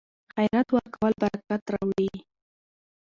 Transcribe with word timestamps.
خیرات 0.33 0.67
ورکول 0.75 1.13
برکت 1.23 1.63
راوړي. 1.73 2.11